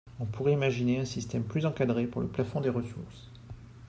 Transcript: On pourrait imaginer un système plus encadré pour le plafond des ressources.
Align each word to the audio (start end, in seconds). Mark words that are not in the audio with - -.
On 0.19 0.25
pourrait 0.25 0.53
imaginer 0.53 0.97
un 0.97 1.05
système 1.05 1.43
plus 1.43 1.67
encadré 1.67 2.07
pour 2.07 2.21
le 2.23 2.27
plafond 2.27 2.59
des 2.59 2.71
ressources. 2.71 3.29